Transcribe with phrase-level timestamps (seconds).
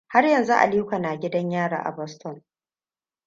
[0.07, 2.43] Har yanzu Aliko na gidan yari a Boston.